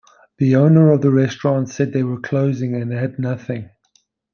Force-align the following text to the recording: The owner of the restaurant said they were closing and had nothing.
The 0.39 0.55
owner 0.55 0.89
of 0.91 1.01
the 1.01 1.11
restaurant 1.11 1.69
said 1.69 1.93
they 1.93 2.01
were 2.01 2.19
closing 2.19 2.73
and 2.73 2.91
had 2.91 3.19
nothing. 3.19 3.69